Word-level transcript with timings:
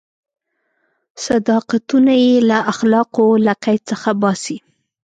صداقتونه 1.25 2.13
یې 2.25 2.35
له 2.49 2.57
اخلاقو 2.73 3.27
له 3.45 3.53
قید 3.63 3.81
څخه 3.91 4.09
باسي. 4.21 4.57